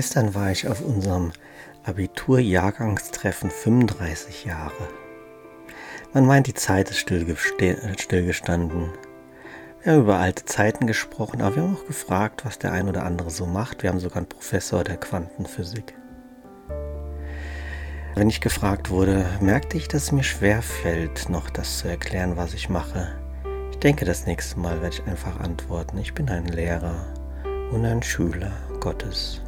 [0.00, 1.30] Gestern war ich auf unserem
[1.84, 4.88] Abitur-Jahrgangstreffen 35 Jahre.
[6.14, 8.88] Man meint, die Zeit ist stillgestanden.
[9.82, 13.04] Wir haben über alte Zeiten gesprochen, aber wir haben auch gefragt, was der ein oder
[13.04, 13.82] andere so macht.
[13.82, 15.92] Wir haben sogar einen Professor der Quantenphysik.
[18.14, 22.38] Wenn ich gefragt wurde, merkte ich, dass es mir schwer fällt, noch das zu erklären,
[22.38, 23.08] was ich mache.
[23.70, 25.98] Ich denke, das nächste Mal werde ich einfach antworten.
[25.98, 27.12] Ich bin ein Lehrer
[27.70, 29.42] und ein Schüler Gottes.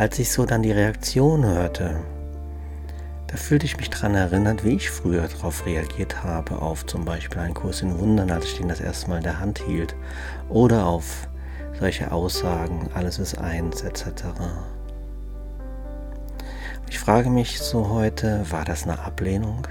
[0.00, 2.00] Als ich so dann die Reaktion hörte,
[3.26, 7.38] da fühlte ich mich daran erinnert, wie ich früher darauf reagiert habe, auf zum Beispiel
[7.38, 9.94] einen Kurs in Wundern, als ich den das erste Mal in der Hand hielt,
[10.48, 11.28] oder auf
[11.78, 14.24] solche Aussagen, alles ist eins, etc.
[16.88, 19.66] Ich frage mich so heute, war das eine Ablehnung?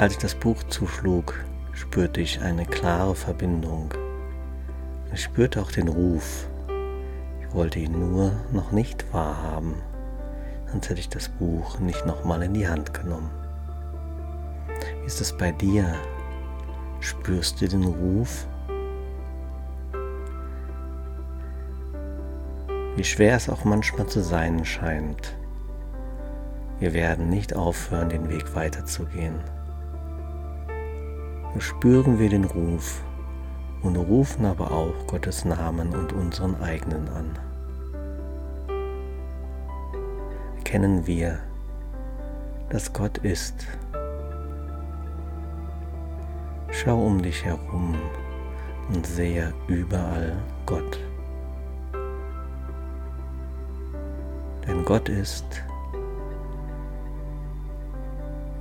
[0.00, 1.38] Als ich das Buch zuschlug,
[1.72, 3.94] spürte ich eine klare Verbindung.
[5.12, 6.48] Ich spürte auch den Ruf,
[7.54, 9.74] wollte ihn nur noch nicht wahrhaben,
[10.70, 13.30] sonst hätte ich das Buch nicht nochmal in die Hand genommen.
[15.00, 15.94] Wie ist es bei dir?
[17.00, 18.46] Spürst du den Ruf?
[22.96, 25.34] Wie schwer es auch manchmal zu sein scheint.
[26.80, 29.40] Wir werden nicht aufhören, den Weg weiterzugehen.
[31.54, 33.02] So spüren wir den Ruf
[33.84, 37.38] und rufen aber auch Gottes Namen und unseren eigenen an.
[40.56, 41.38] Erkennen wir,
[42.70, 43.66] dass Gott ist.
[46.70, 47.94] Schau um dich herum
[48.88, 50.98] und sehe überall Gott.
[54.66, 55.62] Denn Gott ist,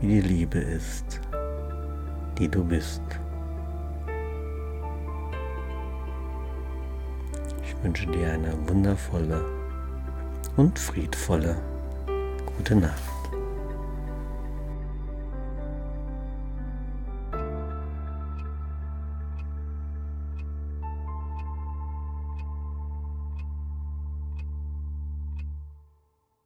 [0.02, 1.22] wie die Liebe ist,
[2.38, 3.02] die du bist.
[7.84, 9.44] Wünsche dir eine wundervolle
[10.56, 11.58] und friedvolle
[12.58, 13.13] gute Nacht.